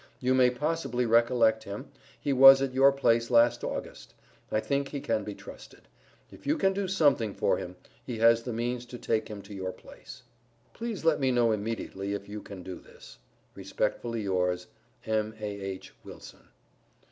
You 0.19 0.33
may 0.33 0.49
possibly 0.49 1.05
recollect 1.05 1.65
him 1.65 1.91
he 2.19 2.33
was 2.33 2.59
at 2.59 2.73
your 2.73 2.91
place 2.91 3.29
last 3.29 3.63
August. 3.63 4.15
I 4.51 4.59
think 4.59 4.87
he 4.87 4.99
can 4.99 5.23
be 5.23 5.35
trusted. 5.35 5.81
If 6.31 6.47
you 6.47 6.57
can 6.57 6.73
do 6.73 6.87
something 6.87 7.35
for 7.35 7.57
him, 7.57 7.75
he 8.03 8.17
has 8.17 8.41
the 8.41 8.51
means 8.51 8.87
to 8.87 8.97
take 8.97 9.27
him 9.27 9.43
to 9.43 9.53
your 9.53 9.71
place. 9.71 10.23
Please 10.73 11.05
let 11.05 11.19
me 11.19 11.29
know 11.29 11.51
immediately 11.51 12.15
if 12.15 12.27
you 12.27 12.41
can 12.41 12.63
do 12.63 12.79
this. 12.79 13.19
Respectfully 13.53 14.23
yours, 14.23 14.65
M.A.H. 15.05 15.93
WILSON. 16.03 16.47